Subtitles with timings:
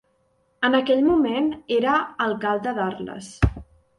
[0.67, 1.93] En aquell moment era
[2.27, 3.29] alcalde d'Arles.